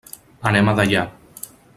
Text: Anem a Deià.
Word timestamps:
Anem 0.51 0.71
a 0.71 0.75
Deià. 0.79 1.03